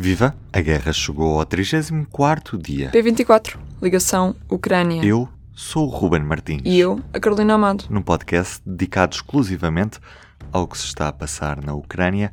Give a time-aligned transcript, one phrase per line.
[0.00, 0.32] Viva!
[0.52, 2.92] A guerra chegou ao 34º dia.
[2.92, 5.04] P24, ligação Ucrânia.
[5.04, 6.62] Eu sou o Ruben Martins.
[6.64, 7.82] E eu, a Carolina Amado.
[7.90, 9.98] Num podcast dedicado exclusivamente
[10.52, 12.32] ao que se está a passar na Ucrânia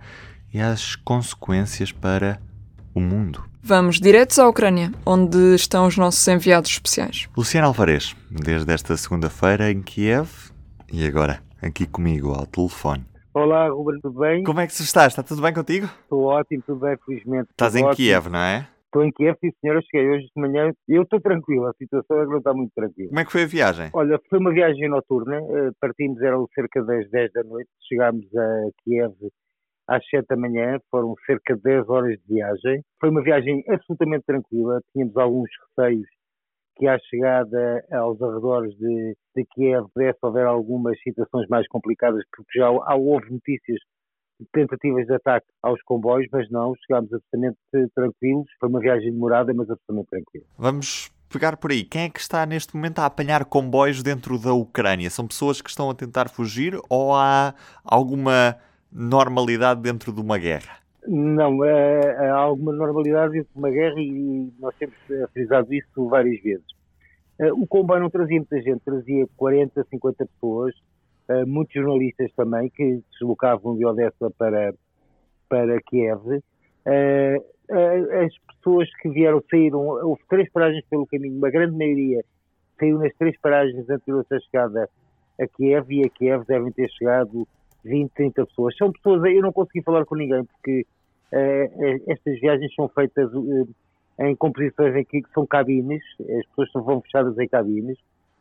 [0.53, 2.39] e às consequências para
[2.93, 3.43] o mundo.
[3.63, 7.27] Vamos diretos à Ucrânia, onde estão os nossos enviados especiais.
[7.35, 10.29] Luciano Alvarez, desde esta segunda-feira em Kiev
[10.93, 13.07] e agora aqui comigo ao telefone.
[13.35, 14.43] Olá, Ruben, tudo bem?
[14.43, 15.05] Como é que se está?
[15.07, 15.87] Está tudo bem contigo?
[15.87, 17.49] Estou ótimo, tudo bem, felizmente.
[17.51, 17.95] Estás em ótimo.
[17.97, 18.65] Kiev, não é?
[18.85, 19.81] Estou em Kiev, sim, senhora.
[19.91, 20.71] Cheguei hoje de manhã.
[20.87, 23.09] Eu estou tranquilo, a situação é que não está muito tranquila.
[23.09, 23.89] Como é que foi a viagem?
[23.93, 25.35] Olha, foi uma viagem noturna.
[25.35, 27.69] eh, Partimos, eram cerca das 10 da noite.
[27.89, 29.13] Chegámos a Kiev
[29.89, 30.79] às 7 da manhã.
[30.89, 32.81] Foram cerca de 10 horas de viagem.
[33.01, 34.79] Foi uma viagem absolutamente tranquila.
[34.93, 36.07] Tínhamos alguns receios
[36.75, 42.59] que à chegada aos arredores de, de Kiev pudesse haver algumas situações mais complicadas, porque
[42.59, 43.79] já houve notícias
[44.39, 47.57] de tentativas de ataque aos comboios, mas não, chegámos absolutamente
[47.93, 48.45] tranquilos.
[48.59, 50.45] Foi uma viagem demorada, mas absolutamente tranquila.
[50.57, 51.83] Vamos pegar por aí.
[51.83, 55.09] Quem é que está neste momento a apanhar comboios dentro da Ucrânia?
[55.09, 58.57] São pessoas que estão a tentar fugir ou há alguma
[58.91, 60.84] normalidade dentro de uma guerra?
[61.07, 64.95] Não, há alguma normalidade dentro de uma guerra e nós temos
[65.33, 66.65] frisado isso várias vezes.
[67.39, 70.73] Eh, O comboio não trazia muita gente, trazia 40, 50 pessoas,
[71.29, 74.73] eh, muitos jornalistas também que deslocavam de Odessa para,
[75.49, 76.41] para Kiev.
[76.85, 77.37] Eh,
[78.23, 82.23] As pessoas que vieram saíram, houve três paragens pelo caminho, uma grande maioria
[82.79, 84.89] saiu nas três paragens anteriores à chegada
[85.39, 87.47] a Kiev e a Kiev devem ter chegado
[87.85, 88.75] 20, 30 pessoas.
[88.77, 90.85] São pessoas, eu não consegui falar com ninguém porque
[91.31, 93.29] eh, estas viagens são feitas
[94.19, 97.97] eh, em composições em que são cabines, as pessoas vão fechadas em cabines.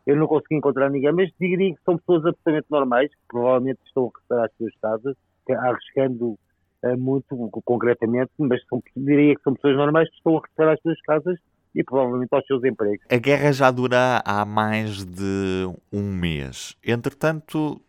[0.07, 4.05] Eu não consegui encontrar ninguém, mas diria que são pessoas absolutamente normais, que provavelmente estão
[4.05, 5.17] a regressar às suas casas,
[5.49, 6.39] arriscando
[6.83, 10.81] eh, muito concretamente, mas são, diria que são pessoas normais que estão a regressar às
[10.83, 11.39] suas casas
[11.75, 13.05] e provavelmente aos seus empregos.
[13.11, 16.77] A guerra já dura há mais de um mês.
[16.85, 17.81] Entretanto,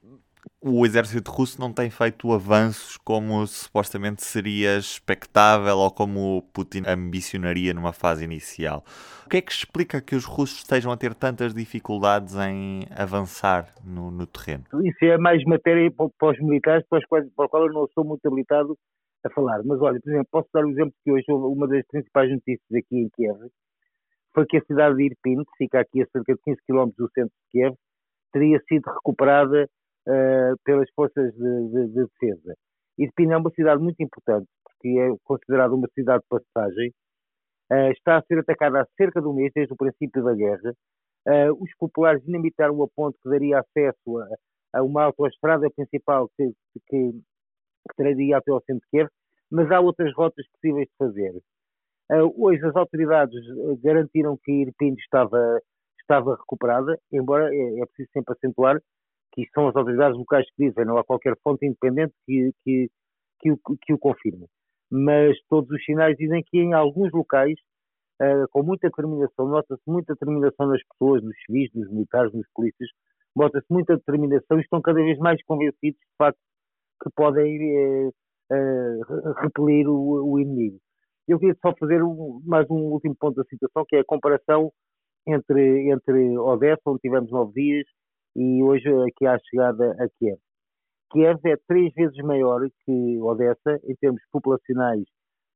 [0.68, 7.72] o exército russo não tem feito avanços como supostamente seria expectável ou como Putin ambicionaria
[7.72, 8.84] numa fase inicial.
[9.28, 13.68] O que é que explica que os russos estejam a ter tantas dificuldades em avançar
[13.86, 14.64] no, no terreno?
[14.84, 18.04] Isso é mais matéria para, os militares, para, quais, para o qual eu não sou
[18.04, 18.76] muito habilitado
[19.24, 19.62] a falar.
[19.64, 22.98] Mas olha, por exemplo, posso dar o exemplo que hoje uma das principais notícias aqui
[22.98, 23.38] em Kiev
[24.34, 27.08] foi que a cidade de Irpin, que fica aqui a cerca de 15 km do
[27.14, 27.76] centro de Kiev,
[28.34, 29.70] teria sido recuperada
[30.08, 32.56] eh, pelas forças de, de- de defesa.
[32.98, 36.94] Irpin é uma cidade muito importante, porque é considerada uma cidade de passagem.
[37.72, 40.74] Eh, está a ser atacada há cerca de um mês, desde o princípio da guerra.
[41.28, 46.52] Eh, os populares dinamitaram a ponte que daria acesso a, a uma autoestrada principal que,
[46.90, 49.10] que, que traria até ao centro de Kiev,
[49.52, 51.34] mas há outras rotas possíveis de fazer.
[52.38, 53.40] Hoje as autoridades
[53.82, 55.60] garantiram que Irpin estava,
[56.00, 58.80] estava recuperada, embora é, é preciso sempre acentuar
[59.36, 62.90] que isto são as autoridades locais que dizem, não há qualquer fonte independente que, que,
[63.42, 64.48] que, o, que o confirme.
[64.92, 67.56] Mas todos os sinais dizem que em alguns locais,
[68.22, 72.90] eh, com muita determinação, nota-se muita determinação nas pessoas, nos civis, nos militares, nos polícias,
[73.36, 76.40] nota-se muita determinação e estão cada vez mais convencidos, de facto,
[77.04, 78.10] que podem
[78.52, 80.78] eh, re- repelir o, o inimigo.
[81.28, 84.72] Eu queria só fazer um- mais um último ponto da situação, que é a comparação
[85.28, 87.88] entre, entre Odessa, onde tivemos nove dias,
[88.36, 90.38] e hoje aqui à chegada a Kiev.
[91.12, 95.06] Kiev é três vezes maior que Odessa em termos populacionais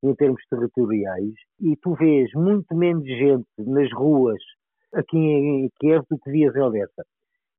[0.01, 4.41] e em termos territoriais, e tu vês muito menos gente nas ruas
[4.93, 7.05] aqui em Kiev do que vias em Odessa.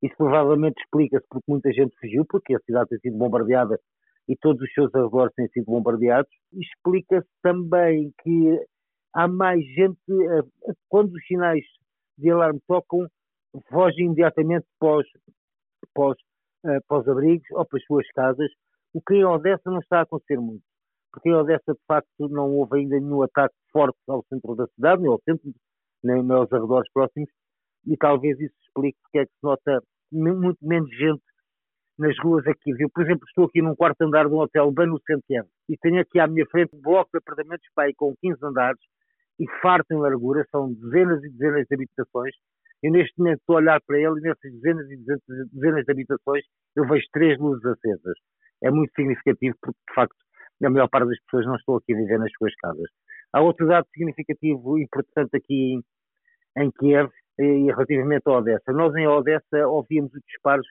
[0.02, 3.78] Isso provavelmente explica-se porque muita gente fugiu, porque a cidade tem sido bombardeada
[4.26, 6.30] e todos os seus arredores têm sido bombardeados.
[6.52, 8.58] Explica-se também que
[9.14, 11.64] há mais gente, eh, quando os sinais
[12.16, 13.06] de alarme tocam,
[13.68, 16.16] fogem imediatamente para os,
[16.66, 18.50] eh, abrigos ou para as suas casas,
[18.92, 20.62] o que em Odessa não está a acontecer muito.
[21.12, 25.02] Porque em Odessa, de facto, não houve ainda nenhum ataque forte ao centro da cidade,
[25.02, 25.52] nem ao centro,
[26.02, 27.28] nem aos arredores próximos,
[27.86, 29.82] e talvez isso explique porque é que se nota
[30.12, 31.22] muito menos gente
[31.98, 32.70] nas ruas aqui.
[32.78, 35.76] Eu, por exemplo, estou aqui num quarto andar de um hotel bem no centro e
[35.76, 38.80] tenho aqui à minha frente um bloco de apartamentos pai com 15 andares
[39.38, 42.34] e farto em largura, são dezenas e dezenas de habitações.
[42.82, 44.96] Eu neste momento estou a olhar para ele e nessas dezenas e
[45.52, 46.44] dezenas de habitações
[46.76, 48.16] eu vejo três luzes acesas.
[48.62, 50.16] É muito significativo porque, de facto,
[50.64, 52.88] a maior parte das pessoas não estão aqui a viver nas suas casas.
[53.32, 55.82] Há outro dado significativo importante aqui em,
[56.64, 58.72] em Kiev e relativamente a Odessa.
[58.72, 60.66] Nós em Odessa ouvíamos os disparos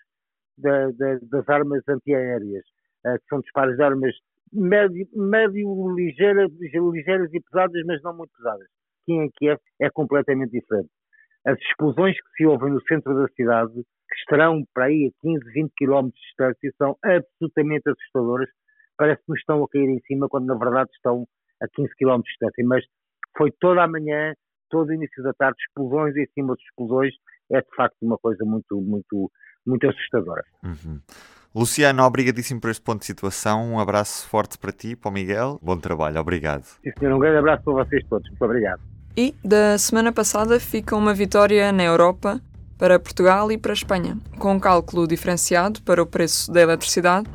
[0.57, 2.63] da- da- das armas antiaéreas,
[3.05, 4.13] eh, que são disparos de armas
[4.51, 8.67] médio, médio ligeiras, ligeiras e pesadas, mas não muito pesadas.
[9.03, 10.89] Aqui em Kiev é completamente diferente.
[11.45, 15.51] As explosões que se ouvem no centro da cidade, que estarão para aí a 15,
[15.53, 18.50] 20 km de distância, são absolutamente assustadoras.
[18.97, 21.25] Parece que nos estão a cair em cima, quando na verdade estão
[21.62, 22.65] a 15 km de distância.
[22.65, 22.83] Mas
[23.38, 24.33] foi toda a manhã,
[24.69, 27.13] todo o início da tarde, explosões em cima de explosões.
[27.51, 29.31] É de facto uma coisa muito, muito,
[29.65, 30.44] muito assustadora.
[30.63, 31.00] Uhum.
[31.56, 33.74] Luciano, obrigadíssimo por este ponto de situação.
[33.74, 35.59] Um abraço forte para ti, para o Miguel.
[35.63, 36.63] Bom trabalho, obrigado.
[36.63, 38.30] Sim, senhor, um grande abraço para vocês todos.
[38.30, 38.99] Muito obrigado.
[39.15, 42.39] E da semana passada fica uma vitória na Europa
[42.77, 47.27] para Portugal e para a Espanha, com um cálculo diferenciado para o preço da eletricidade,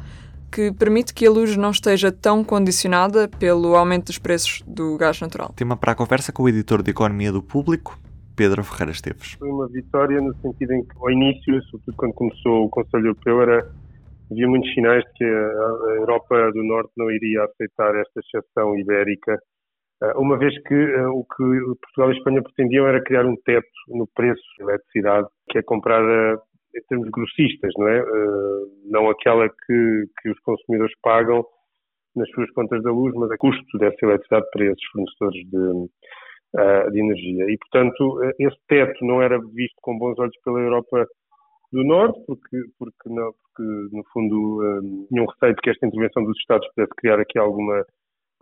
[0.51, 5.21] que permite que a luz não esteja tão condicionada pelo aumento dos preços do gás
[5.21, 5.53] natural.
[5.55, 7.99] Tema para a conversa com o editor de Economia do Público,
[8.35, 9.37] Pedro Ferreira Esteves.
[9.39, 13.43] Foi uma vitória no sentido em que, ao início, sobretudo quando começou o Conselho Europeu,
[13.43, 13.69] era
[14.31, 19.39] havia muitos sinais de que a Europa do Norte não iria aceitar esta exceção ibérica,
[20.17, 24.07] uma vez que eh, o que Portugal e Espanha pretendiam era criar um teto no
[24.15, 26.41] preço da eletricidade, que é comprada
[26.77, 27.99] em termos grossistas, não é?
[27.99, 31.45] Eh, não aquela que, que os consumidores pagam
[32.17, 37.01] nas suas contas da luz, mas a custo dessa eletricidade para esses fornecedores de, de
[37.01, 37.45] energia.
[37.51, 41.09] E, portanto, esse teto não era visto com bons olhos pela Europa
[41.75, 46.25] do Norte, porque, porque, não, porque no fundo um, tinham receio de que esta intervenção
[46.25, 47.85] dos Estados pudesse criar aqui alguma,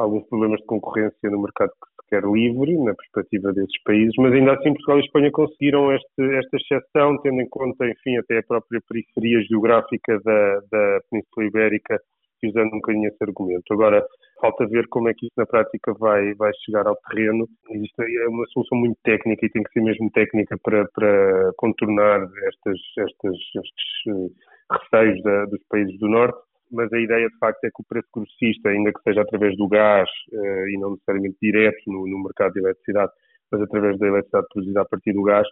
[0.02, 4.32] alguns problemas de concorrência no mercado que se quer livre, na perspectiva desses países, mas
[4.32, 8.42] ainda assim Portugal e Espanha conseguiram este, esta exceção, tendo em conta, enfim, até a
[8.42, 12.00] própria periferia geográfica da, da Península Ibérica
[12.48, 13.72] usando um bocadinho esse argumento.
[13.72, 14.04] Agora,
[14.40, 17.46] falta ver como é que isso na prática vai, vai chegar ao terreno.
[17.70, 22.28] Isto é uma solução muito técnica e tem que ser mesmo técnica para, para contornar
[22.48, 26.38] estas, estas, estes eh, receios da, dos países do Norte.
[26.72, 29.68] Mas a ideia, de facto, é que o preço grossista, ainda que seja através do
[29.68, 33.12] gás uh, e não necessariamente direto no, no mercado de eletricidade,
[33.50, 35.46] mas através da eletricidade produzida a partir do gás,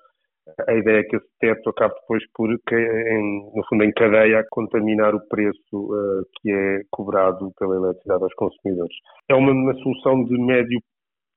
[0.66, 5.14] a ideia é que esse teto acabe depois por, em, no fundo, em cadeia, contaminar
[5.14, 8.96] o preço uh, que é cobrado pela eletricidade aos consumidores.
[9.28, 10.80] É uma, uma solução de médio,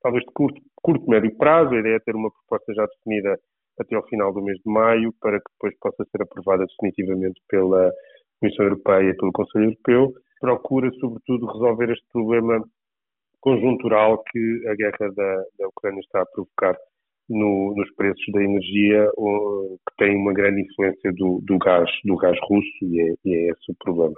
[0.02, 1.74] talvez de curto, curto, médio prazo.
[1.74, 3.38] A ideia é ter uma proposta já definida
[3.80, 7.92] até ao final do mês de maio, para que depois possa ser aprovada definitivamente pela
[8.40, 10.14] Comissão Europeia e pelo Conselho Europeu.
[10.40, 12.64] Procura, sobretudo, resolver este problema
[13.40, 16.76] conjuntural que a guerra da, da Ucrânia está a provocar
[17.30, 22.38] no, nos preços da energia que tem uma grande influência do, do gás do gás
[22.44, 24.16] russo e é, e é esse o problema.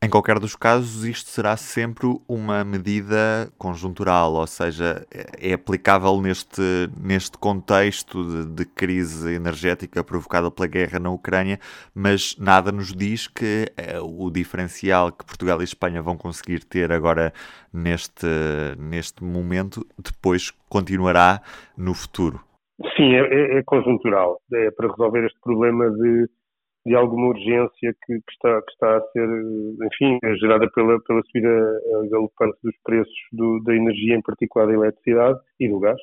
[0.00, 5.04] Em qualquer dos casos, isto será sempre uma medida conjuntural, ou seja,
[5.36, 6.62] é aplicável neste,
[6.96, 11.58] neste contexto de, de, crise energética provocada pela guerra na Ucrânia,
[11.92, 16.92] mas nada nos diz que é, o diferencial que Portugal e Espanha vão conseguir ter
[16.92, 17.32] agora
[17.74, 18.24] neste,
[18.78, 21.42] neste momento, depois continuará
[21.76, 22.40] no futuro.
[22.96, 24.40] Sim, é, é, é conjuntural.
[24.52, 26.28] É para resolver este problema de
[26.88, 29.28] de alguma urgência que, que, está, que está a ser,
[29.84, 34.72] enfim, gerada pela, pela subida eh, galopante dos preços do, da energia, em particular da
[34.72, 36.00] eletricidade e do gás.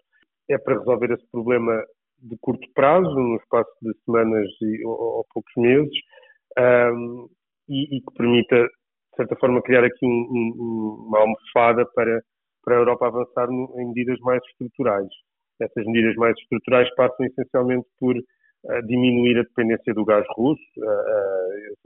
[0.47, 1.83] É para resolver esse problema
[2.19, 5.93] de curto prazo, no espaço de semanas e, ou, ou poucos meses,
[6.93, 7.27] um,
[7.67, 12.21] e, e, que permita, de certa forma, criar aqui um, um, uma almofada para,
[12.63, 15.07] para a Europa avançar no, em medidas mais estruturais.
[15.59, 18.15] Essas medidas mais estruturais passam essencialmente por
[18.87, 20.63] diminuir a dependência do gás russo.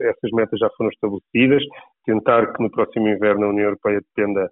[0.00, 1.62] Essas metas já foram estabelecidas.
[2.04, 4.48] Tentar que no próximo inverno a União Europeia dependa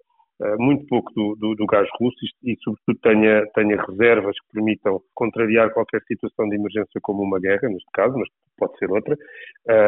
[0.59, 5.73] muito pouco do, do, do gás russo e, sobretudo, tenha, tenha reservas que permitam contrariar
[5.73, 9.17] qualquer situação de emergência, como uma guerra, neste caso, mas pode ser outra,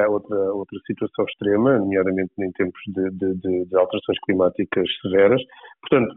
[0.09, 5.41] outra, outra situação extrema, nomeadamente em tempos de, de, de alterações climáticas severas.
[5.83, 6.15] Portanto,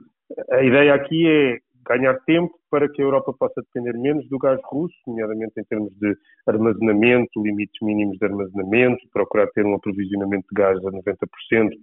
[0.51, 4.59] a ideia aqui é ganhar tempo para que a Europa possa depender menos do gás
[4.65, 6.15] russo, nomeadamente em termos de
[6.47, 11.05] armazenamento, limites mínimos de armazenamento, procurar ter um aprovisionamento de gás a 90%,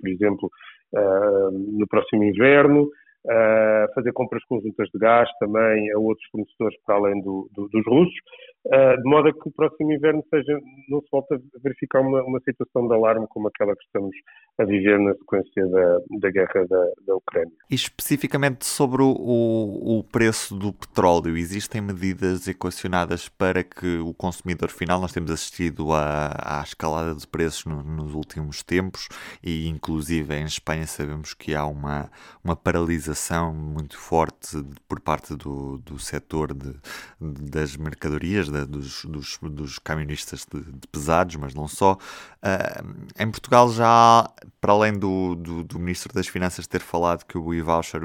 [0.00, 0.50] por exemplo,
[0.94, 6.96] uh, no próximo inverno, uh, fazer compras conjuntas de gás também a outros fornecedores para
[6.96, 8.14] além do, do, dos russos,
[8.66, 12.40] de modo a que o próximo inverno seja, não se volte a verificar uma, uma,
[12.40, 14.14] situação de alarme como aquela que estamos
[14.58, 17.52] a viver na sequência da, da guerra da, da Ucrânia.
[17.70, 24.68] E especificamente sobre o, o preço do petróleo, existem medidas equacionadas para que o consumidor
[24.68, 29.08] final, nós temos assistido à, à escalada de preços no, nos últimos tempos
[29.42, 32.10] e inclusive em Espanha sabemos que há uma,
[32.44, 36.74] uma paralisação muito forte por parte do, do setor de,
[37.20, 41.94] das mercadorias, de, dos, dos, dos, camionistas de, de, pesados, mas não só.
[41.94, 44.30] Uh, em Portugal já há,
[44.60, 48.02] para além do, do, do, Ministro das Finanças ter falado que o e-voucher,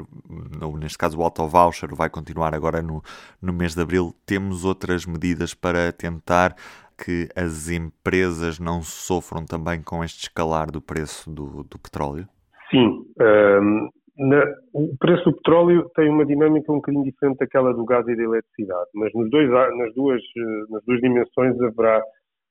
[0.60, 3.02] ou neste caso o auto-voucher, vai continuar agora no,
[3.40, 6.54] no mês de Abril, temos outras medidas para tentar
[6.96, 12.26] que as empresas não sofram também com este escalar do preço do, do petróleo?
[12.70, 13.04] Sim.
[13.20, 13.88] Um,
[14.18, 14.42] na,
[14.72, 18.22] o preço do petróleo tem uma dinâmica um bocadinho diferente daquela do gás e da
[18.22, 20.22] eletricidade, mas nos dois, nas, duas,
[20.70, 22.02] nas duas dimensões haverá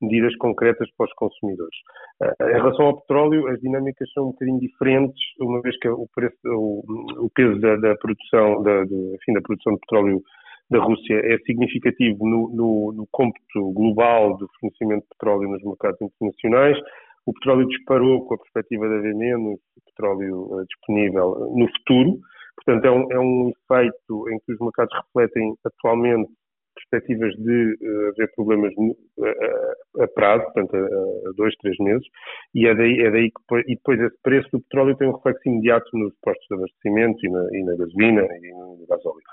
[0.01, 1.75] medidas concretas para os consumidores.
[2.21, 6.07] Uh, em relação ao petróleo, as dinâmicas são um bocadinho diferentes, uma vez que o,
[6.13, 6.83] preço, o,
[7.25, 10.21] o peso da, da produção, da, enfim, da produção de petróleo
[10.69, 16.01] da Rússia é significativo no, no, no cômputo global do fornecimento de petróleo nos mercados
[16.01, 16.77] internacionais.
[17.25, 19.59] O petróleo disparou com a perspectiva de haver menos
[19.95, 22.19] petróleo uh, disponível no futuro.
[22.55, 26.31] Portanto, é um, é um efeito em que os mercados refletem atualmente
[26.75, 32.05] perspectivas de uh, haver problemas uh, a prazo, portanto, a, a, dois, três meses,
[32.53, 35.47] e é daí, é daí que e depois esse preço do petróleo tem um reflexo
[35.47, 39.23] imediato nos postos de abastecimento e na, e na gasolina e no gasóleo.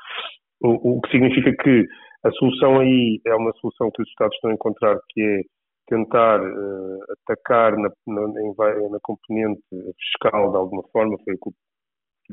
[0.63, 1.85] O, o, que significa que
[2.25, 5.41] a solução aí é uma solução que os Estados estão a encontrar, que é
[5.87, 9.63] tentar uh, atacar na, na, na, componente
[9.99, 11.51] fiscal de alguma forma, foi o que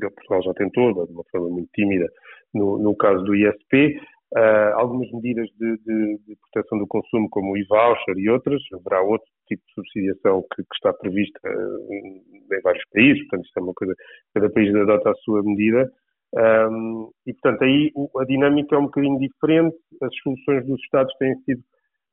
[0.08, 2.06] Portugal já tentou, de uma forma muito tímida,
[2.54, 3.98] no, no caso do ISP.
[4.32, 8.62] Uh, eh, algumas medidas de, de, de, proteção do consumo, como o e-voucher e outras,
[8.72, 12.22] haverá outro tipo de subsidiação que, que está prevista uh, em,
[12.62, 13.94] vários países, portanto, isto é uma coisa,
[14.32, 15.90] cada país adota a sua medida.
[16.32, 21.34] Um, e, portanto, aí a dinâmica é um bocadinho diferente, as soluções dos Estados têm
[21.40, 21.60] sido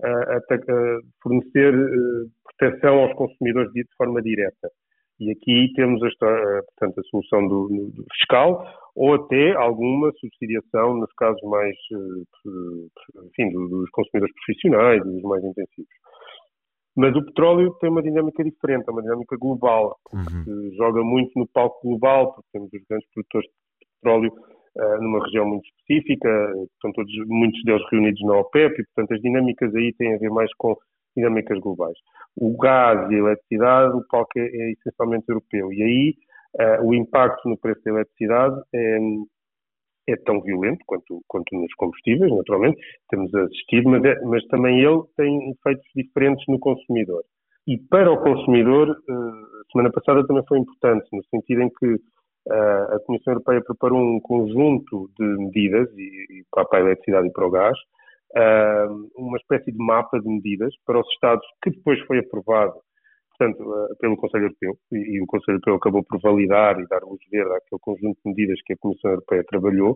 [0.02, 4.70] uh, a, fornecer uh, proteção aos consumidores de, de forma direta.
[5.20, 6.10] E aqui temos a,
[6.64, 12.90] portanto, a solução do, do, fiscal ou até alguma subsidiação nos casos mais, uh,
[13.26, 15.90] enfim, dos consumidores profissionais, dos mais intensivos.
[16.96, 20.72] Mas o petróleo tem uma dinâmica diferente, é uma dinâmica global, uhum.
[20.76, 23.48] joga muito no palco global, porque temos os grandes produtores
[24.02, 24.57] petróleo uh,
[25.00, 26.30] numa região muito específica,
[26.74, 30.30] estão todos, muitos deles reunidos na OPEP, e portanto as dinâmicas aí têm a ver
[30.30, 30.76] mais com
[31.16, 31.98] dinâmicas globais.
[32.36, 36.16] O gás e a eletricidade, o palco é, é essencialmente europeu, e aí
[36.80, 38.98] uh, o impacto no preço da eletricidade é,
[40.10, 42.80] é tão violento quanto, quanto nos combustíveis, naturalmente,
[43.10, 47.24] temos assistido, mas, é, mas também ele tem efeitos diferentes no consumidor.
[47.68, 51.96] E para o consumidor, uh, a semana passada também foi importante, no sentido em que
[51.96, 52.17] Uh,
[52.52, 57.48] a Comissão Europeia preparou um conjunto de medidas, e, e para a eletricidade e para
[57.48, 57.78] o gás,
[58.36, 62.76] uh, uma espécie de mapa de medidas para os Estados, que depois foi aprovado
[63.38, 67.20] portanto, uh, pelo Conselho Europeu, e, o Conselho Europeu acabou por validar e dar luz
[67.32, 69.96] verde àquele conjunto de medidas que a Comissão Europeia trabalhou,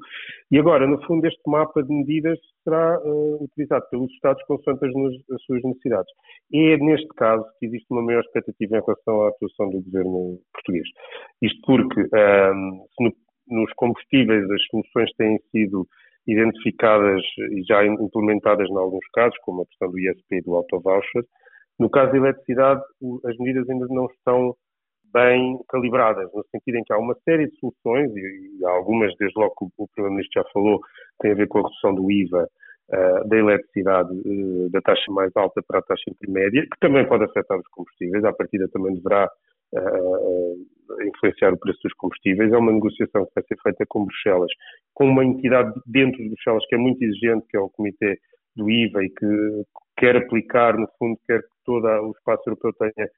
[0.52, 4.92] e agora, no fundo, este mapa de medidas será uh, utilizado pelos Estados consoante as,
[5.36, 6.12] as, suas necessidades.
[6.54, 10.88] É neste caso que existe uma maior expectativa em relação à atuação do governo português.
[11.42, 13.14] Isto porque, um, se no,
[13.50, 15.88] nos combustíveis as soluções têm sido
[16.28, 17.22] identificadas
[17.52, 21.24] e já implementadas em alguns casos, como a questão do ISP e do auto-voucher,
[21.82, 22.82] no caso da eletricidade,
[23.26, 24.56] as medidas ainda não estão
[25.12, 29.56] bem calibradas, no sentido em que há uma série de soluções, e, algumas, desde logo
[29.58, 30.80] que o Primeiro-Ministro já falou,
[31.20, 35.32] têm a ver com a redução do IVA uh, da eletricidade uh, da taxa mais
[35.36, 39.28] alta para a taxa intermédia, que também pode afetar os combustíveis, à partida também deverá
[39.74, 40.68] uh,
[41.04, 42.54] influenciar o preço dos combustíveis.
[42.54, 44.52] É uma negociação que vai ser feita com Bruxelas,
[44.94, 48.20] com uma entidade dentro de Bruxelas que é muito exigente, que é o Comitê
[48.56, 49.64] do IVA e que
[49.98, 53.10] quer aplicar, no fundo, quer que todo o espaço europeu tenha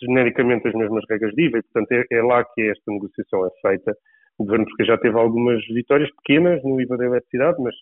[0.00, 3.50] genericamente as mesmas regras de IVA e, portanto, é, é lá que esta negociação é
[3.60, 3.96] feita.
[4.38, 7.74] O governo português já teve algumas vitórias pequenas no IVA da eletricidade, mas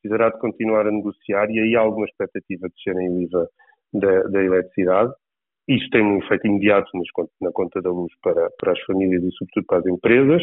[0.00, 3.48] precisará de continuar a negociar e aí há alguma expectativa de descerem o IVA
[3.94, 5.12] da, da eletricidade.
[5.68, 6.90] Isto tem um efeito imediato
[7.40, 10.42] na conta da luz para, para as famílias e, sobretudo, para as empresas.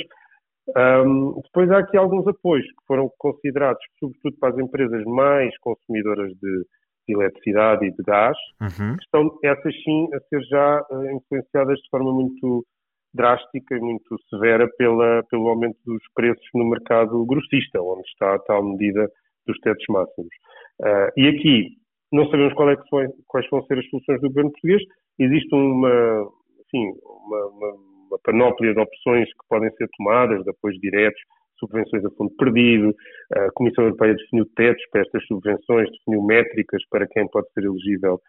[0.76, 6.32] Um, depois há aqui alguns apoios que foram considerados, sobretudo para as empresas mais consumidoras
[6.34, 6.66] de,
[7.08, 8.96] de eletricidade e de gás, uhum.
[8.96, 12.64] que estão essas sim a ser já uh, influenciadas de forma muito
[13.14, 18.40] drástica e muito severa pela, pelo aumento dos preços no mercado grossista, onde está a
[18.40, 19.10] tal medida
[19.48, 20.30] dos tetos máximos.
[20.82, 21.80] Uh, e aqui
[22.12, 24.82] não sabemos é foi, quais vão ser as soluções do governo português.
[25.18, 26.28] Existe uma,
[26.62, 27.74] enfim, uma, uma,
[28.10, 31.22] uma panóplia de opções que podem ser tomadas, de apoios diretos,
[31.60, 32.96] subvenções a fundo perdido.
[33.34, 38.20] A Comissão Europeia definiu tetos para estas subvenções, definiu métricas para quem pode ser elegível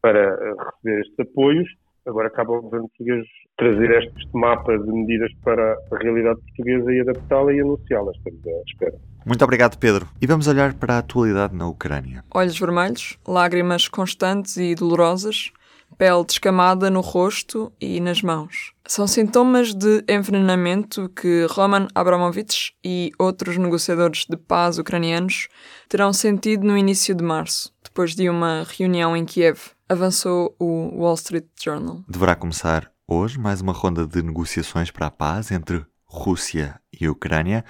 [0.00, 1.68] para eh, receber estes apoios.
[2.06, 3.26] Agora cabe ao governo português
[3.58, 8.12] trazer este mapa de medidas para a realidade portuguesa e adaptá-la e anunciá-la.
[8.12, 8.98] Estamos à espera.
[9.26, 10.06] Muito obrigado, Pedro.
[10.22, 12.24] E vamos olhar para a atualidade na Ucrânia.
[12.34, 15.52] Olhos vermelhos, lágrimas constantes e dolorosas,
[15.98, 18.72] pele descamada no rosto e nas mãos.
[18.86, 25.48] São sintomas de envenenamento que Roman Abramovich e outros negociadores de paz ucranianos
[25.88, 31.14] terão sentido no início de março, depois de uma reunião em Kiev, avançou o Wall
[31.14, 32.04] Street Journal.
[32.08, 37.64] Deverá começar hoje mais uma ronda de negociações para a paz entre Rússia e Ucrânia.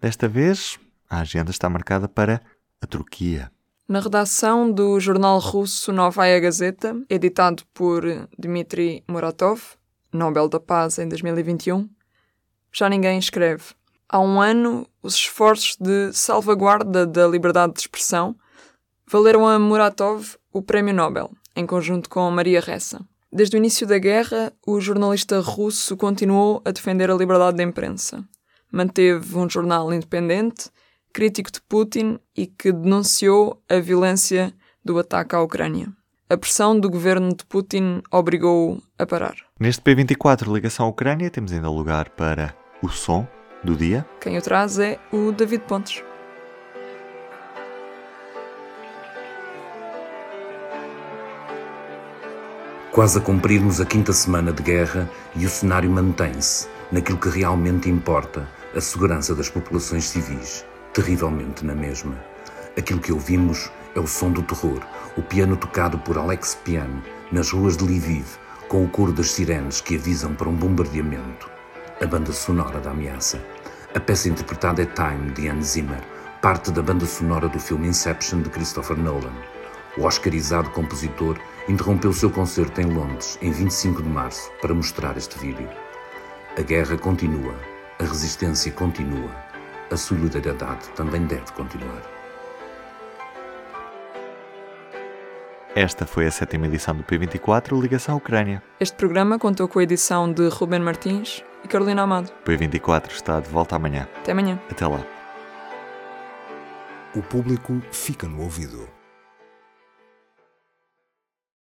[0.00, 2.42] Desta vez, a agenda está marcada para
[2.80, 3.50] a Turquia.
[3.88, 8.04] Na redação do jornal russo Novaya Gazeta, editado por
[8.38, 9.60] Dmitry Muratov,
[10.12, 11.88] Nobel da Paz em 2021,
[12.72, 13.64] já ninguém escreve.
[14.08, 18.36] Há um ano, os esforços de salvaguarda da liberdade de expressão
[19.06, 23.00] valeram a Muratov o Prémio Nobel, em conjunto com Maria Ressa.
[23.32, 28.22] Desde o início da guerra, o jornalista russo continuou a defender a liberdade de imprensa.
[28.70, 30.70] Manteve um jornal independente
[31.12, 34.54] crítico de Putin e que denunciou a violência
[34.84, 35.92] do ataque à Ucrânia.
[36.28, 39.34] A pressão do governo de Putin obrigou-o a parar.
[39.60, 43.28] Neste P24 Ligação à Ucrânia temos ainda lugar para o som
[43.62, 44.06] do dia.
[44.20, 46.02] Quem o traz é o David Pontes.
[52.90, 57.88] Quase a cumprirmos a quinta semana de guerra e o cenário mantém-se naquilo que realmente
[57.88, 62.14] importa, a segurança das populações civis terrivelmente na mesma.
[62.76, 64.80] Aquilo que ouvimos é o som do terror,
[65.16, 68.26] o piano tocado por Alex Piano nas ruas de Lviv,
[68.68, 71.50] com o coro das sirenes que avisam para um bombardeamento.
[72.00, 73.42] A banda sonora da ameaça.
[73.94, 76.00] A peça interpretada é Time, de Hans Zimmer,
[76.40, 79.32] parte da banda sonora do filme Inception de Christopher Nolan.
[79.98, 85.38] O oscarizado compositor interrompeu seu concerto em Londres em 25 de março para mostrar este
[85.38, 85.68] vídeo.
[86.56, 87.54] A guerra continua,
[87.98, 89.51] a resistência continua
[89.92, 92.02] a solidariedade também deve continuar.
[95.74, 98.62] Esta foi a sétima edição do P24 Ligação Ucrânia.
[98.80, 102.30] Este programa contou com a edição de Ruben Martins e Carolina Amado.
[102.44, 104.08] O P24 está de volta amanhã.
[104.20, 104.60] Até amanhã.
[104.70, 105.04] Até lá.
[107.14, 108.88] O público fica no ouvido.